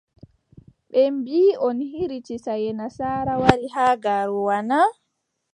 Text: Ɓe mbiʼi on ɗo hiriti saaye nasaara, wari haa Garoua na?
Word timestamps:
Ɓe 0.91 1.01
mbiʼi 1.15 1.57
on 1.65 1.77
ɗo 1.79 1.85
hiriti 1.93 2.35
saaye 2.45 2.69
nasaara, 2.79 3.33
wari 3.43 3.65
haa 3.75 3.93
Garoua 4.03 4.57
na? 4.69 4.77